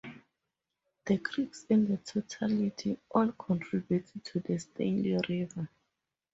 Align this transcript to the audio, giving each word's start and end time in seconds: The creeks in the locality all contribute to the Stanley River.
The 1.05 1.19
creeks 1.19 1.65
in 1.69 1.85
the 1.85 2.01
locality 2.15 2.97
all 3.11 3.31
contribute 3.33 4.07
to 4.23 4.39
the 4.39 4.57
Stanley 4.57 5.19
River. 5.29 5.69